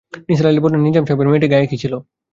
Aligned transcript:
নিসার 0.29 0.49
আলি 0.49 0.59
বললেন, 0.63 0.81
নিজাম 0.83 1.03
সাহেবের 1.05 1.29
মেয়েটির 1.29 1.51
গায়ে 1.53 1.69
কী 1.71 1.77
ছিল? 1.83 1.93